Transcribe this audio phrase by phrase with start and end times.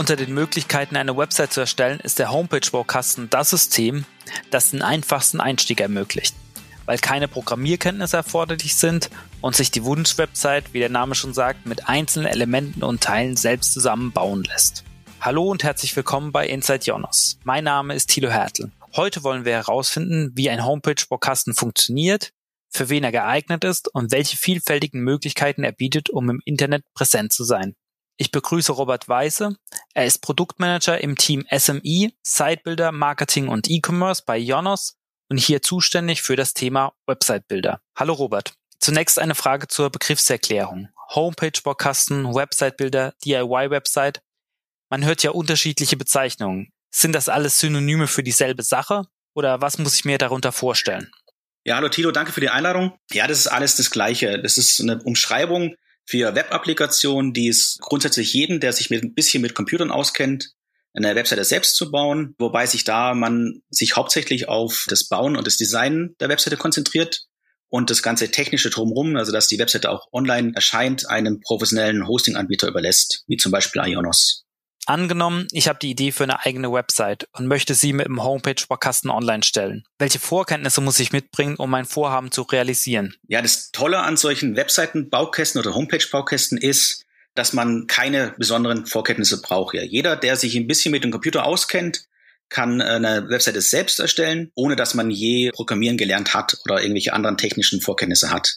[0.00, 4.06] Unter den Möglichkeiten, eine Website zu erstellen, ist der Homepage-Baukasten das System,
[4.50, 6.34] das den einfachsten Einstieg ermöglicht.
[6.86, 9.10] Weil keine Programmierkenntnisse erforderlich sind
[9.42, 13.74] und sich die Wunsch-Website, wie der Name schon sagt, mit einzelnen Elementen und Teilen selbst
[13.74, 14.84] zusammenbauen lässt.
[15.20, 17.38] Hallo und herzlich willkommen bei Inside Jonas.
[17.44, 18.72] Mein Name ist Thilo Hertel.
[18.96, 22.32] Heute wollen wir herausfinden, wie ein Homepage-Baukasten funktioniert,
[22.70, 27.34] für wen er geeignet ist und welche vielfältigen Möglichkeiten er bietet, um im Internet präsent
[27.34, 27.74] zu sein.
[28.20, 29.56] Ich begrüße Robert Weiße.
[29.94, 34.98] Er ist Produktmanager im Team SMI, Sitebuilder, Marketing und E-Commerce bei Jonos
[35.30, 37.80] und hier zuständig für das Thema Website-Bilder.
[37.96, 38.52] Hallo Robert.
[38.78, 40.90] Zunächst eine Frage zur Begriffserklärung.
[41.14, 44.20] Homepage-Baukasten, Website-Bilder, DIY-Website.
[44.90, 46.74] Man hört ja unterschiedliche Bezeichnungen.
[46.90, 49.06] Sind das alles Synonyme für dieselbe Sache?
[49.34, 51.10] Oder was muss ich mir darunter vorstellen?
[51.64, 52.98] Ja, hallo Tilo, danke für die Einladung.
[53.12, 54.42] Ja, das ist alles das Gleiche.
[54.42, 55.74] Das ist eine Umschreibung
[56.06, 60.52] für Web-Applikationen, die es grundsätzlich jedem, der sich mit ein bisschen mit Computern auskennt,
[60.92, 65.46] eine Webseite selbst zu bauen, wobei sich da man sich hauptsächlich auf das Bauen und
[65.46, 67.26] das Design der Webseite konzentriert
[67.68, 72.66] und das ganze technische drumherum, also dass die Webseite auch online erscheint, einem professionellen Hosting-Anbieter
[72.66, 74.44] überlässt, wie zum Beispiel Ionos.
[74.86, 79.10] Angenommen, ich habe die Idee für eine eigene Website und möchte sie mit dem Homepage-Baukasten
[79.10, 79.84] online stellen.
[79.98, 83.14] Welche Vorkenntnisse muss ich mitbringen, um mein Vorhaben zu realisieren?
[83.28, 89.74] Ja, das Tolle an solchen Webseiten-Baukästen oder Homepage-Baukästen ist, dass man keine besonderen Vorkenntnisse braucht.
[89.74, 92.06] Ja, jeder, der sich ein bisschen mit dem Computer auskennt,
[92.48, 97.36] kann eine Webseite selbst erstellen, ohne dass man je Programmieren gelernt hat oder irgendwelche anderen
[97.36, 98.56] technischen Vorkenntnisse hat.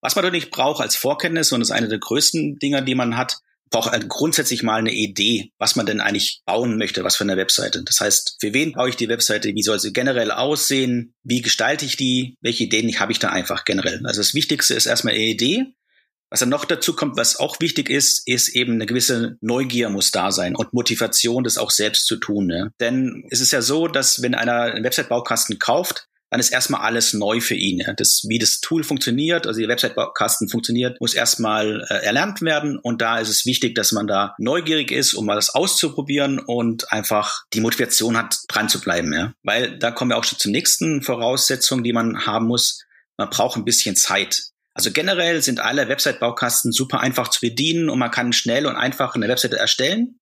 [0.00, 3.16] Was man natürlich braucht als Vorkenntnis, und das ist eine der größten Dinger, die man
[3.16, 3.38] hat,
[3.70, 7.36] brauche halt grundsätzlich mal eine Idee, was man denn eigentlich bauen möchte, was für eine
[7.36, 7.82] Webseite.
[7.84, 11.84] Das heißt, für wen baue ich die Webseite, wie soll sie generell aussehen, wie gestalte
[11.84, 14.00] ich die, welche Ideen habe ich da einfach generell.
[14.04, 15.66] Also das Wichtigste ist erstmal eine Idee.
[16.30, 20.10] Was dann noch dazu kommt, was auch wichtig ist, ist eben eine gewisse Neugier muss
[20.10, 22.46] da sein und Motivation, das auch selbst zu tun.
[22.46, 22.70] Ne?
[22.80, 27.14] Denn es ist ja so, dass wenn einer einen Website-Baukasten kauft, dann ist erstmal alles
[27.14, 27.82] neu für ihn.
[27.96, 32.78] Das, wie das Tool funktioniert, also die Website-Kasten funktioniert, muss erstmal äh, erlernt werden.
[32.78, 36.92] Und da ist es wichtig, dass man da neugierig ist, um mal das auszuprobieren und
[36.92, 39.12] einfach die Motivation hat, dran zu bleiben.
[39.12, 39.32] Ja.
[39.42, 42.84] Weil da kommen wir auch schon zur nächsten Voraussetzung, die man haben muss.
[43.16, 44.42] Man braucht ein bisschen Zeit.
[44.74, 49.14] Also generell sind alle Website-Baukasten super einfach zu bedienen und man kann schnell und einfach
[49.14, 50.20] eine Webseite erstellen.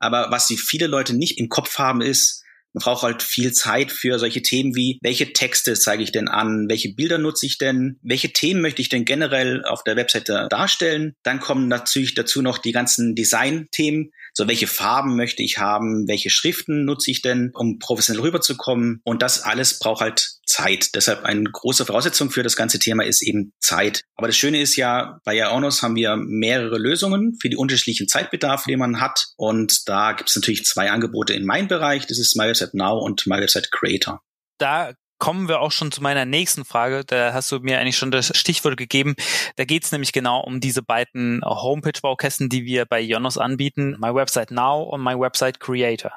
[0.00, 2.42] Aber was die viele Leute nicht im Kopf haben, ist,
[2.72, 6.66] man braucht halt viel Zeit für solche Themen wie, welche Texte zeige ich denn an,
[6.68, 11.14] welche Bilder nutze ich denn, welche Themen möchte ich denn generell auf der Webseite darstellen.
[11.22, 16.30] Dann kommen natürlich dazu noch die ganzen Design-Themen, so welche Farben möchte ich haben, welche
[16.30, 19.00] Schriften nutze ich denn, um professionell rüberzukommen.
[19.04, 20.94] Und das alles braucht halt Zeit.
[20.94, 24.02] Deshalb eine große Voraussetzung für das ganze Thema ist eben Zeit.
[24.16, 28.68] Aber das Schöne ist ja, bei Ionos haben wir mehrere Lösungen für die unterschiedlichen Zeitbedarfe,
[28.68, 29.26] die man hat.
[29.36, 32.06] Und da gibt es natürlich zwei Angebote in meinem Bereich.
[32.06, 34.22] Das ist My Now und My Website Creator.
[34.58, 37.04] Da kommen wir auch schon zu meiner nächsten Frage.
[37.04, 39.14] Da hast du mir eigentlich schon das Stichwort gegeben.
[39.54, 44.12] Da geht es nämlich genau um diese beiden Homepage-Baukästen, die wir bei Jonos anbieten, My
[44.12, 46.10] Website Now und My Website Creator.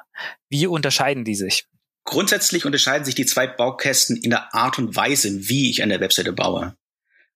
[0.48, 1.66] Wie unterscheiden die sich?
[2.04, 6.32] Grundsätzlich unterscheiden sich die zwei Baukästen in der Art und Weise, wie ich eine Webseite
[6.32, 6.76] baue.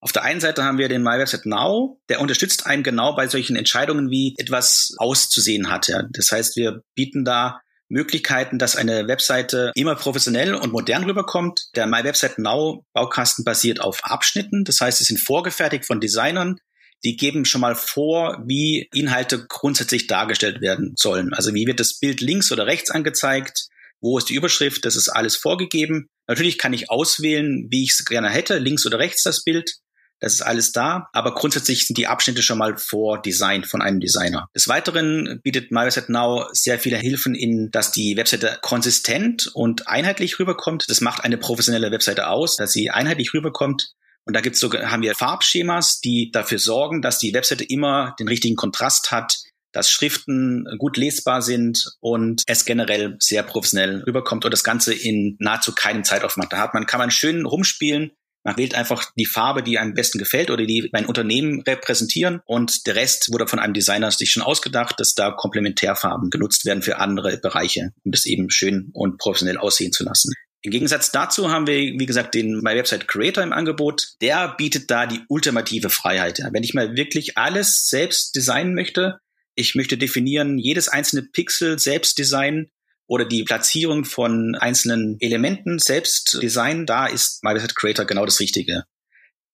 [0.00, 3.28] Auf der einen Seite haben wir den My Website Now, der unterstützt einen genau bei
[3.28, 5.86] solchen Entscheidungen, wie etwas auszusehen hat.
[5.86, 6.02] Ja.
[6.10, 7.60] Das heißt, wir bieten da
[7.90, 11.68] Möglichkeiten, dass eine Webseite immer professionell und modern rüberkommt.
[11.76, 14.64] Der My Website Now Baukasten basiert auf Abschnitten.
[14.64, 16.56] Das heißt, sie sind vorgefertigt von Designern.
[17.02, 21.32] Die geben schon mal vor, wie Inhalte grundsätzlich dargestellt werden sollen.
[21.34, 23.68] Also wie wird das Bild links oder rechts angezeigt?
[24.00, 24.84] Wo ist die Überschrift?
[24.84, 26.08] Das ist alles vorgegeben.
[26.26, 29.72] Natürlich kann ich auswählen, wie ich es gerne hätte, links oder rechts das Bild.
[30.20, 34.48] Das ist alles da, aber grundsätzlich sind die Abschnitte schon mal vordesignt von einem Designer.
[34.54, 40.38] Des Weiteren bietet MyWebsite Now sehr viele Hilfen in, dass die Webseite konsistent und einheitlich
[40.38, 40.84] rüberkommt.
[40.88, 43.92] Das macht eine professionelle Webseite aus, dass sie einheitlich rüberkommt.
[44.26, 48.28] Und da gibt's sogar, haben wir Farbschemas, die dafür sorgen, dass die Webseite immer den
[48.28, 49.38] richtigen Kontrast hat,
[49.72, 55.36] dass Schriften gut lesbar sind und es generell sehr professionell rüberkommt und das Ganze in
[55.38, 56.52] nahezu keinem Zeitaufwand.
[56.52, 58.10] Da hat man, kann man schön rumspielen,
[58.44, 62.40] man wählt einfach die Farbe, die einem am besten gefällt oder die mein Unternehmen repräsentieren
[62.46, 66.82] und der Rest wurde von einem Designer sich schon ausgedacht, dass da Komplementärfarben genutzt werden
[66.82, 70.32] für andere Bereiche, um das eben schön und professionell aussehen zu lassen.
[70.62, 74.08] Im Gegensatz dazu haben wir, wie gesagt, den My Website Creator im Angebot.
[74.20, 76.42] Der bietet da die ultimative Freiheit.
[76.52, 79.18] Wenn ich mal wirklich alles selbst designen möchte,
[79.54, 82.70] ich möchte definieren, jedes einzelne Pixel selbst designen,
[83.10, 88.84] oder die Platzierung von einzelnen Elementen selbst designen, da ist Website Creator genau das Richtige.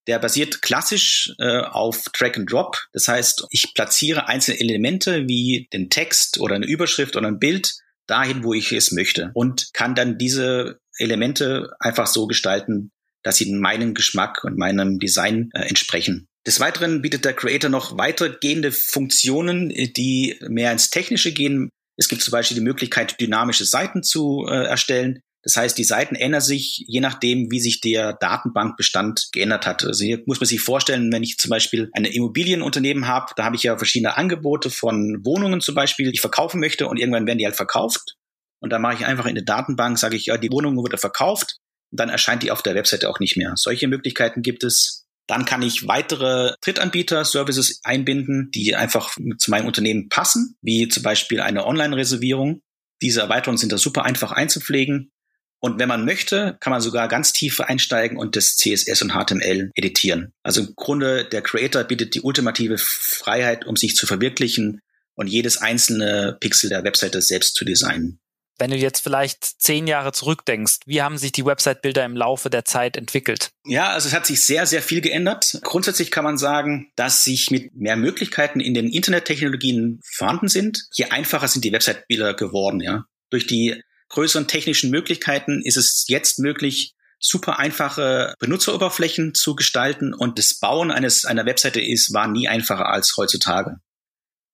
[0.06, 2.76] Der basiert klassisch äh, auf Drag and Drop.
[2.93, 7.73] Das heißt, ich platziere einzelne Elemente wie den Text oder eine Überschrift oder ein Bild
[8.06, 12.93] dahin, wo ich es möchte und kann dann diese Elemente einfach so gestalten,
[13.23, 16.29] dass sie meinem Geschmack und meinem Design äh, entsprechen.
[16.47, 21.70] Des Weiteren bietet der Creator noch weitergehende Funktionen, die mehr ins Technische gehen.
[21.97, 25.21] Es gibt zum Beispiel die Möglichkeit, dynamische Seiten zu äh, erstellen.
[25.43, 29.85] Das heißt, die Seiten ändern sich je nachdem, wie sich der Datenbankbestand geändert hat.
[29.85, 33.55] Also hier muss man sich vorstellen, wenn ich zum Beispiel eine Immobilienunternehmen habe, da habe
[33.55, 37.39] ich ja verschiedene Angebote von Wohnungen zum Beispiel, die ich verkaufen möchte und irgendwann werden
[37.39, 38.17] die halt verkauft.
[38.61, 41.59] Und dann mache ich einfach in der Datenbank, sage ich, ja, die Wohnung wurde verkauft.
[41.93, 43.53] Und dann erscheint die auf der Webseite auch nicht mehr.
[43.55, 45.06] Solche Möglichkeiten gibt es.
[45.26, 51.40] Dann kann ich weitere Drittanbieter-Services einbinden, die einfach zu meinem Unternehmen passen, wie zum Beispiel
[51.40, 52.62] eine Online-Reservierung.
[53.02, 55.11] Diese Erweiterungen sind da super einfach einzupflegen.
[55.58, 59.70] Und wenn man möchte, kann man sogar ganz tief einsteigen und das CSS und HTML
[59.75, 60.32] editieren.
[60.43, 64.81] Also im Grunde, der Creator bietet die ultimative Freiheit, um sich zu verwirklichen
[65.14, 68.20] und jedes einzelne Pixel der Webseite selbst zu designen.
[68.58, 72.64] Wenn du jetzt vielleicht zehn Jahre zurückdenkst, wie haben sich die Website-Bilder im Laufe der
[72.64, 73.50] Zeit entwickelt?
[73.64, 75.58] Ja, also es hat sich sehr, sehr viel geändert.
[75.62, 81.06] Grundsätzlich kann man sagen, dass sich mit mehr Möglichkeiten in den Internettechnologien vorhanden sind, je
[81.06, 83.05] einfacher sind die Website-Bilder geworden, ja.
[83.31, 90.38] Durch die größeren technischen Möglichkeiten ist es jetzt möglich, super einfache Benutzeroberflächen zu gestalten und
[90.38, 93.76] das Bauen eines einer Webseite ist war nie einfacher als heutzutage.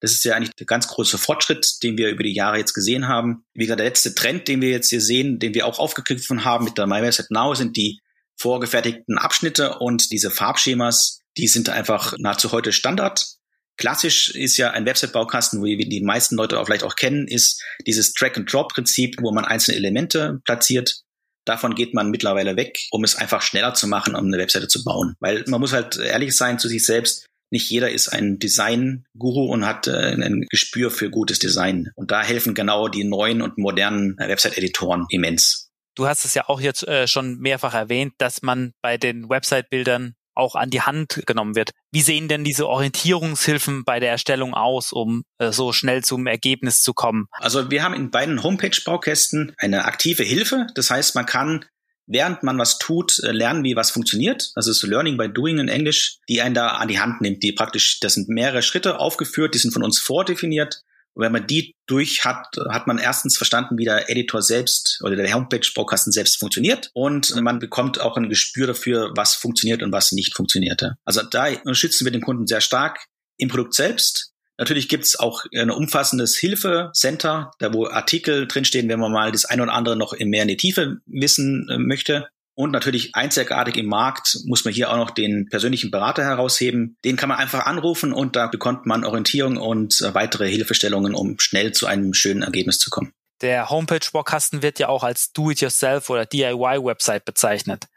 [0.02, 3.06] Das ist ja eigentlich der ganz große Fortschritt, den wir über die Jahre jetzt gesehen
[3.06, 3.44] haben.
[3.54, 6.64] Wie gesagt, der letzte Trend, den wir jetzt hier sehen, den wir auch aufgegriffen haben
[6.64, 8.00] mit der My Website Now, sind die
[8.36, 13.36] vorgefertigten Abschnitte und diese Farbschemas, die sind einfach nahezu heute Standard.
[13.76, 18.12] Klassisch ist ja ein Website-Baukasten, wie die meisten Leute auch vielleicht auch kennen, ist dieses
[18.12, 21.02] Drag-and-Drop-Prinzip, wo man einzelne Elemente platziert.
[21.44, 24.82] Davon geht man mittlerweile weg, um es einfach schneller zu machen, um eine Webseite zu
[24.82, 25.14] bauen.
[25.20, 29.66] Weil man muss halt ehrlich sein zu sich selbst nicht jeder ist ein Design-Guru und
[29.66, 31.90] hat äh, ein Gespür für gutes Design.
[31.94, 35.70] Und da helfen genau die neuen und modernen äh, Website-Editoren immens.
[35.94, 40.14] Du hast es ja auch jetzt äh, schon mehrfach erwähnt, dass man bei den Website-Bildern
[40.34, 41.72] auch an die Hand genommen wird.
[41.92, 46.80] Wie sehen denn diese Orientierungshilfen bei der Erstellung aus, um äh, so schnell zum Ergebnis
[46.80, 47.26] zu kommen?
[47.32, 50.68] Also wir haben in beiden Homepage-Baukästen eine aktive Hilfe.
[50.74, 51.66] Das heißt, man kann
[52.06, 54.50] während man was tut, äh, lernen, wie was funktioniert.
[54.54, 57.52] Also so Learning by Doing in Englisch, die einen da an die Hand nimmt, die
[57.52, 60.82] praktisch, das sind mehrere Schritte aufgeführt, die sind von uns vordefiniert.
[61.14, 65.14] Und wenn man die durch hat, hat man erstens verstanden, wie der Editor selbst oder
[65.14, 66.90] der Homepage-Baukasten selbst funktioniert.
[66.94, 70.96] Und man bekommt auch ein Gespür dafür, was funktioniert und was nicht funktionierte.
[71.04, 73.06] Also da schützen wir den Kunden sehr stark
[73.36, 74.31] im Produkt selbst.
[74.62, 79.64] Natürlich gibt's auch ein umfassendes Hilfecenter, da wo Artikel drinstehen, wenn man mal das eine
[79.64, 82.28] oder andere noch mehr in die Tiefe wissen äh, möchte.
[82.54, 86.96] Und natürlich einzigartig im Markt muss man hier auch noch den persönlichen Berater herausheben.
[87.04, 91.40] Den kann man einfach anrufen und da bekommt man Orientierung und äh, weitere Hilfestellungen, um
[91.40, 93.12] schnell zu einem schönen Ergebnis zu kommen.
[93.40, 97.88] Der Homepage-Baukasten wird ja auch als Do-it-yourself oder DIY-Website bezeichnet.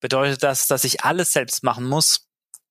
[0.00, 2.25] Bedeutet das, dass ich alles selbst machen muss?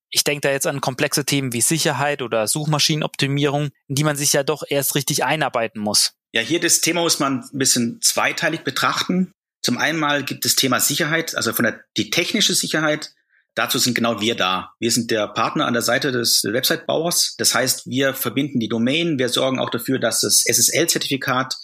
[0.10, 4.34] Ich denke da jetzt an komplexe Themen wie Sicherheit oder Suchmaschinenoptimierung, in die man sich
[4.34, 6.14] ja doch erst richtig einarbeiten muss.
[6.34, 9.32] Ja, hier das Thema muss man ein bisschen zweiteilig betrachten.
[9.62, 13.14] Zum einen mal gibt es Thema Sicherheit, also von der die technische Sicherheit.
[13.56, 14.74] Dazu sind genau wir da.
[14.80, 17.36] Wir sind der Partner an der Seite des Website-Bauers.
[17.38, 21.56] Das heißt, wir verbinden die Domain, wir sorgen auch dafür, dass das SSL-Zertifikat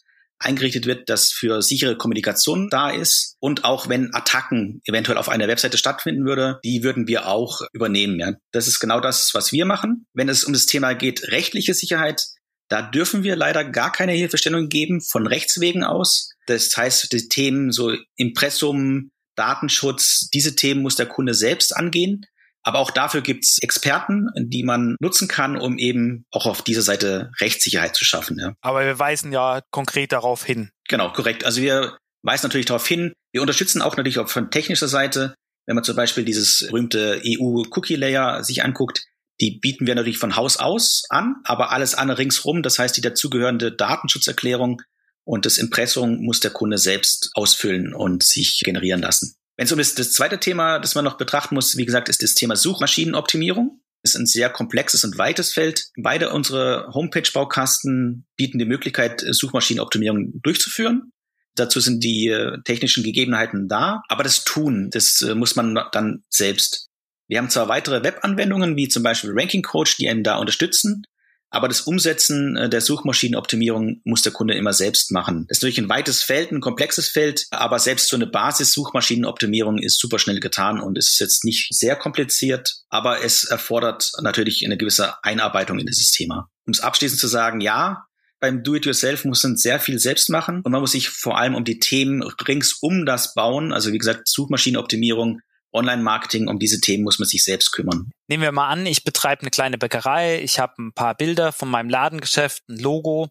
[0.44, 3.36] eingerichtet wird, das für sichere Kommunikation da ist.
[3.40, 8.20] Und auch wenn Attacken eventuell auf einer Webseite stattfinden würde, die würden wir auch übernehmen.
[8.20, 8.34] Ja.
[8.52, 10.06] Das ist genau das, was wir machen.
[10.14, 12.24] Wenn es um das Thema geht, rechtliche Sicherheit,
[12.70, 16.30] da dürfen wir leider gar keine Hilfestellung geben von Rechtswegen aus.
[16.48, 22.26] Das heißt, die Themen so Impressum, Datenschutz, diese Themen muss der Kunde selbst angehen.
[22.64, 27.32] Aber auch dafür gibt's Experten, die man nutzen kann, um eben auch auf dieser Seite
[27.40, 28.38] Rechtssicherheit zu schaffen.
[28.40, 28.54] Ja.
[28.62, 30.70] Aber wir weisen ja konkret darauf hin.
[30.88, 31.44] Genau, korrekt.
[31.44, 33.14] Also wir weisen natürlich darauf hin.
[33.32, 35.34] Wir unterstützen auch natürlich auch von technischer Seite,
[35.66, 39.06] wenn man zum Beispiel dieses berühmte EU-Cookie-Layer sich anguckt,
[39.40, 43.02] die bieten wir natürlich von Haus aus an, aber alles andere ringsrum, das heißt die
[43.02, 44.82] dazugehörende Datenschutzerklärung
[45.24, 49.36] und das Impressum muss der Kunde selbst ausfüllen und sich generieren lassen.
[49.62, 52.24] Wenn es um das, das zweite Thema, das man noch betrachten muss, wie gesagt, ist
[52.24, 53.80] das Thema Suchmaschinenoptimierung.
[54.02, 55.92] Ist ein sehr komplexes und weites Feld.
[55.96, 61.12] Beide unsere Homepage-Baukasten bieten die Möglichkeit, Suchmaschinenoptimierung durchzuführen.
[61.54, 66.24] Dazu sind die äh, technischen Gegebenheiten da, aber das Tun, das äh, muss man dann
[66.28, 66.88] selbst.
[67.28, 71.04] Wir haben zwar weitere Webanwendungen, wie zum Beispiel Ranking Coach, die einen da unterstützen,
[71.52, 75.46] Aber das Umsetzen äh, der Suchmaschinenoptimierung muss der Kunde immer selbst machen.
[75.48, 80.00] Das ist natürlich ein weites Feld, ein komplexes Feld, aber selbst so eine Basis-Suchmaschinenoptimierung ist
[80.00, 85.22] super schnell getan und ist jetzt nicht sehr kompliziert, aber es erfordert natürlich eine gewisse
[85.24, 86.50] Einarbeitung in dieses Thema.
[86.66, 88.06] Um es abschließend zu sagen, ja,
[88.40, 91.66] beim Do-it-yourself muss man sehr viel selbst machen und man muss sich vor allem um
[91.66, 95.42] die Themen rings um das bauen, also wie gesagt Suchmaschinenoptimierung,
[95.74, 98.12] Online-Marketing, um diese Themen muss man sich selbst kümmern.
[98.28, 101.70] Nehmen wir mal an, ich betreibe eine kleine Bäckerei, ich habe ein paar Bilder von
[101.70, 103.30] meinem Ladengeschäft, ein Logo,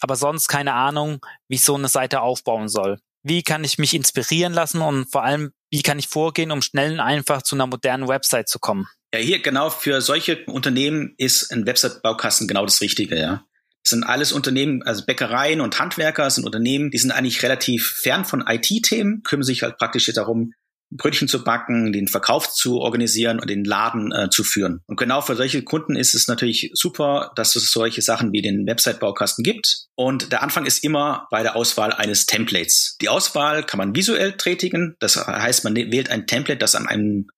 [0.00, 2.98] aber sonst keine Ahnung, wie ich so eine Seite aufbauen soll.
[3.22, 6.94] Wie kann ich mich inspirieren lassen und vor allem, wie kann ich vorgehen, um schnell
[6.94, 8.88] und einfach zu einer modernen Website zu kommen?
[9.14, 13.44] Ja, hier genau für solche Unternehmen ist ein Website-Baukasten genau das Richtige, ja.
[13.84, 18.24] Das sind alles Unternehmen, also Bäckereien und Handwerker sind Unternehmen, die sind eigentlich relativ fern
[18.24, 20.52] von IT-Themen, kümmern sich halt praktisch darum,
[20.96, 24.80] Brötchen zu backen, den Verkauf zu organisieren und den Laden äh, zu führen.
[24.86, 28.66] Und genau für solche Kunden ist es natürlich super, dass es solche Sachen wie den
[28.66, 29.86] Website-Baukasten gibt.
[29.94, 32.96] Und der Anfang ist immer bei der Auswahl eines Templates.
[33.00, 34.96] Die Auswahl kann man visuell tätigen.
[35.00, 37.28] Das heißt, man wählt ein Template, das an einem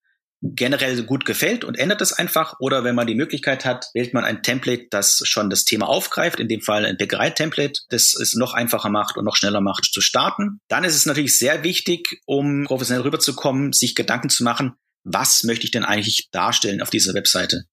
[0.45, 2.55] generell gut gefällt und ändert es einfach.
[2.61, 6.39] Oder wenn man die Möglichkeit hat, wählt man ein Template, das schon das Thema aufgreift,
[6.39, 10.01] in dem Fall ein Bäckerei-Template, das es noch einfacher macht und noch schneller macht zu
[10.01, 10.61] starten.
[10.69, 15.65] Dann ist es natürlich sehr wichtig, um professionell rüberzukommen, sich Gedanken zu machen, was möchte
[15.65, 17.65] ich denn eigentlich darstellen auf dieser Webseite?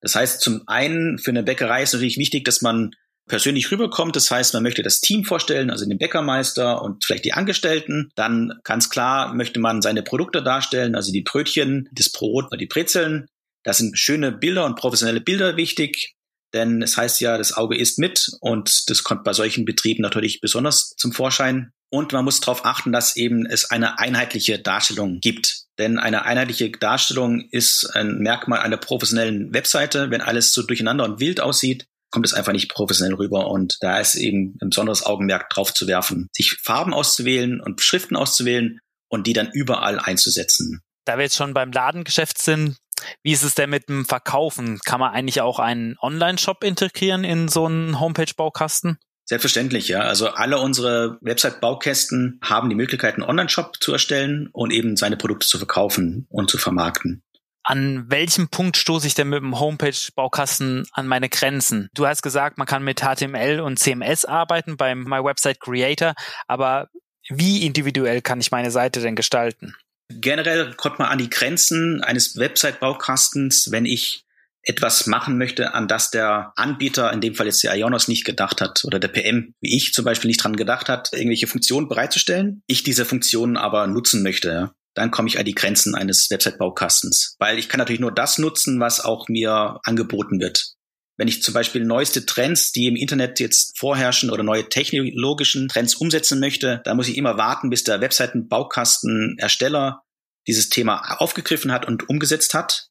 [0.00, 2.90] Das heißt, zum einen für eine Bäckerei ist natürlich wichtig, dass man
[3.26, 4.16] persönlich rüberkommt.
[4.16, 8.10] Das heißt, man möchte das Team vorstellen, also den Bäckermeister und vielleicht die Angestellten.
[8.14, 12.66] Dann ganz klar möchte man seine Produkte darstellen, also die Brötchen, das Brot oder die
[12.66, 13.26] Brezeln.
[13.64, 16.14] Da sind schöne Bilder und professionelle Bilder wichtig.
[16.54, 20.40] Denn es heißt ja, das Auge ist mit und das kommt bei solchen Betrieben natürlich
[20.40, 21.72] besonders zum Vorschein.
[21.90, 25.64] Und man muss darauf achten, dass eben es eine einheitliche Darstellung gibt.
[25.78, 30.10] Denn eine einheitliche Darstellung ist ein Merkmal einer professionellen Webseite.
[30.10, 33.48] Wenn alles so durcheinander und wild aussieht, kommt es einfach nicht professionell rüber.
[33.48, 38.16] Und da ist eben ein besonderes Augenmerk drauf zu werfen, sich Farben auszuwählen und Schriften
[38.16, 40.82] auszuwählen und die dann überall einzusetzen.
[41.04, 42.76] Da wir jetzt schon beim Ladengeschäft sind,
[43.22, 44.78] wie ist es denn mit dem Verkaufen?
[44.84, 48.98] Kann man eigentlich auch einen Online-Shop integrieren in so einen Homepage-Baukasten?
[49.28, 50.00] Selbstverständlich, ja.
[50.02, 55.48] Also alle unsere Website-Baukästen haben die Möglichkeit, einen Online-Shop zu erstellen und eben seine Produkte
[55.48, 57.22] zu verkaufen und zu vermarkten.
[57.68, 61.88] An welchem Punkt stoße ich denn mit dem Homepage-Baukasten an meine Grenzen?
[61.94, 66.14] Du hast gesagt, man kann mit HTML und CMS arbeiten beim My Website Creator,
[66.46, 66.88] aber
[67.28, 69.74] wie individuell kann ich meine Seite denn gestalten?
[70.08, 74.22] Generell kommt man an die Grenzen eines Website-Baukastens, wenn ich
[74.62, 78.60] etwas machen möchte, an das der Anbieter, in dem Fall jetzt der Ionos, nicht gedacht
[78.60, 82.62] hat oder der PM, wie ich zum Beispiel nicht dran gedacht hat, irgendwelche Funktionen bereitzustellen.
[82.68, 84.70] Ich diese Funktionen aber nutzen möchte.
[84.96, 87.36] Dann komme ich an die Grenzen eines Website-Baukastens.
[87.38, 90.72] Weil ich kann natürlich nur das nutzen, was auch mir angeboten wird.
[91.18, 95.94] Wenn ich zum Beispiel neueste Trends, die im Internet jetzt vorherrschen oder neue technologischen Trends
[95.94, 100.02] umsetzen möchte, dann muss ich immer warten, bis der Webseitenbaukastenersteller
[100.46, 102.88] dieses Thema aufgegriffen hat und umgesetzt hat.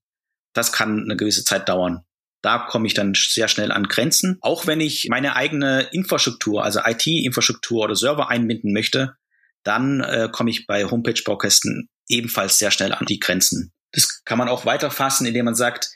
[0.54, 2.02] Das kann eine gewisse Zeit dauern.
[2.42, 4.38] Da komme ich dann sehr schnell an Grenzen.
[4.42, 9.16] Auch wenn ich meine eigene Infrastruktur, also IT-Infrastruktur oder Server einbinden möchte,
[9.64, 13.74] dann äh, komme ich bei Homepage-Baukästen ebenfalls sehr schnell an die Grenzen.
[13.92, 15.90] Das kann man auch weiterfassen, indem man sagt,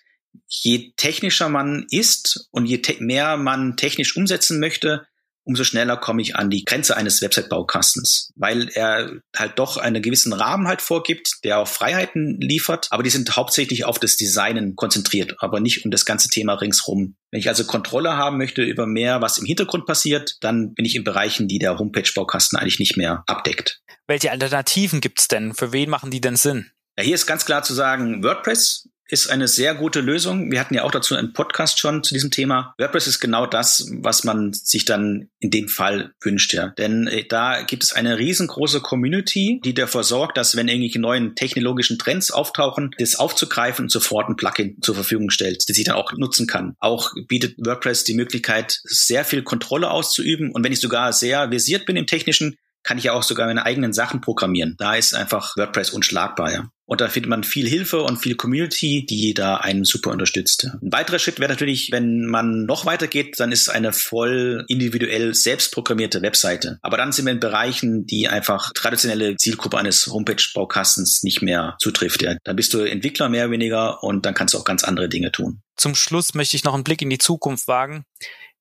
[0.47, 5.05] je technischer man ist und je mehr man technisch umsetzen möchte,
[5.49, 10.31] umso schneller komme ich an die Grenze eines Website-Baukastens, weil er halt doch einen gewissen
[10.31, 15.35] Rahmen halt vorgibt, der auch Freiheiten liefert, aber die sind hauptsächlich auf das Designen konzentriert,
[15.39, 17.15] aber nicht um das ganze Thema ringsrum.
[17.31, 20.95] Wenn ich also Kontrolle haben möchte über mehr, was im Hintergrund passiert, dann bin ich
[20.95, 23.81] in Bereichen, die der Homepage-Baukasten eigentlich nicht mehr abdeckt.
[24.05, 25.55] Welche Alternativen gibt's denn?
[25.55, 26.69] Für wen machen die denn Sinn?
[26.99, 30.51] Ja, hier ist ganz klar zu sagen, WordPress ist eine sehr gute Lösung.
[30.51, 32.73] Wir hatten ja auch dazu einen Podcast schon zu diesem Thema.
[32.77, 36.67] WordPress ist genau das, was man sich dann in dem Fall wünscht, ja.
[36.77, 41.35] Denn äh, da gibt es eine riesengroße Community, die dafür sorgt, dass wenn irgendwelche neuen
[41.35, 45.95] technologischen Trends auftauchen, das aufzugreifen und sofort ein Plugin zur Verfügung stellt, das ich dann
[45.95, 46.75] auch nutzen kann.
[46.79, 50.51] Auch bietet WordPress die Möglichkeit, sehr viel Kontrolle auszuüben.
[50.51, 53.65] Und wenn ich sogar sehr versiert bin im Technischen, kann ich ja auch sogar meine
[53.65, 54.75] eigenen Sachen programmieren.
[54.77, 56.69] Da ist einfach WordPress unschlagbar, ja.
[56.89, 60.71] Und da findet man viel Hilfe und viel Community, die da einen super unterstützt.
[60.81, 64.65] Ein weiterer Schritt wäre natürlich, wenn man noch weiter geht, dann ist es eine voll
[64.67, 66.79] individuell selbst programmierte Webseite.
[66.81, 72.23] Aber dann sind wir in Bereichen, die einfach traditionelle Zielgruppe eines Homepage-Baukastens nicht mehr zutrifft.
[72.23, 72.35] Ja.
[72.43, 75.31] Dann bist du Entwickler mehr oder weniger und dann kannst du auch ganz andere Dinge
[75.31, 75.61] tun.
[75.77, 78.03] Zum Schluss möchte ich noch einen Blick in die Zukunft wagen.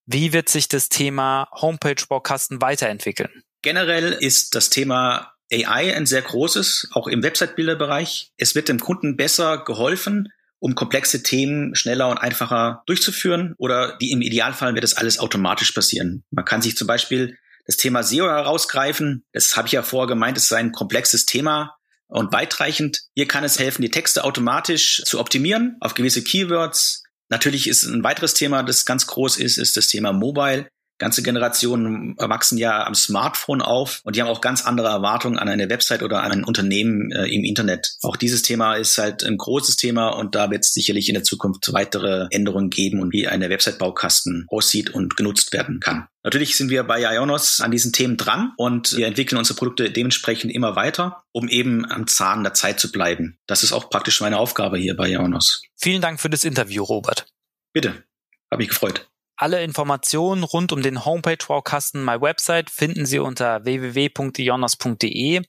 [0.04, 3.30] Wie wird sich das Thema Homepage-Baukasten weiterentwickeln?
[3.62, 8.32] Generell ist das Thema AI ein sehr großes, auch im Website-Bilderbereich.
[8.36, 10.28] Es wird dem Kunden besser geholfen
[10.60, 15.72] um komplexe Themen schneller und einfacher durchzuführen oder wie im Idealfall wird das alles automatisch
[15.72, 16.24] passieren.
[16.30, 19.24] Man kann sich zum Beispiel das Thema SEO herausgreifen.
[19.32, 21.76] Das habe ich ja vorher gemeint, es ist ein komplexes Thema
[22.08, 23.02] und weitreichend.
[23.14, 27.04] Hier kann es helfen, die Texte automatisch zu optimieren auf gewisse Keywords.
[27.28, 30.68] Natürlich ist ein weiteres Thema, das ganz groß ist, ist das Thema Mobile.
[30.98, 35.48] Ganze Generationen wachsen ja am Smartphone auf und die haben auch ganz andere Erwartungen an
[35.48, 37.94] eine Website oder an ein Unternehmen äh, im Internet.
[38.02, 41.22] Auch dieses Thema ist halt ein großes Thema und da wird es sicherlich in der
[41.22, 46.08] Zukunft weitere Änderungen geben und wie eine Website-Baukasten aussieht und genutzt werden kann.
[46.24, 50.52] Natürlich sind wir bei Ionos an diesen Themen dran und wir entwickeln unsere Produkte dementsprechend
[50.52, 53.38] immer weiter, um eben am Zahn der Zeit zu bleiben.
[53.46, 55.62] Das ist auch praktisch meine Aufgabe hier bei Ionos.
[55.76, 57.26] Vielen Dank für das Interview, Robert.
[57.72, 58.04] Bitte,
[58.50, 59.08] habe mich gefreut.
[59.40, 65.42] Alle Informationen rund um den Homepage-Baukasten My Website finden Sie unter www.ionos.de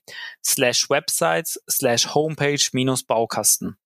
[0.44, 3.76] slash websites slash homepage-baukasten.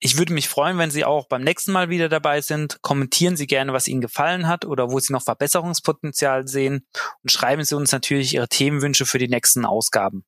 [0.00, 2.82] Ich würde mich freuen, wenn Sie auch beim nächsten Mal wieder dabei sind.
[2.82, 6.84] Kommentieren Sie gerne, was Ihnen gefallen hat oder wo Sie noch Verbesserungspotenzial sehen
[7.22, 10.24] und schreiben Sie uns natürlich Ihre Themenwünsche für die nächsten Ausgaben.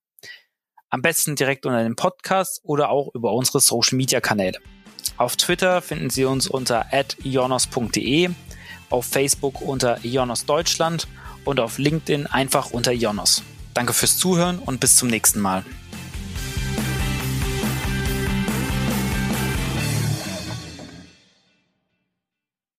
[0.89, 4.61] Am besten direkt unter dem Podcast oder auch über unsere Social-Media-Kanäle.
[5.17, 6.87] Auf Twitter finden Sie uns unter
[7.25, 8.31] ionos.de,
[8.93, 11.09] auf Facebook unter Ionos Deutschland
[11.45, 13.43] und auf LinkedIn einfach unter Ionos.
[13.75, 15.65] Danke fürs Zuhören und bis zum nächsten Mal.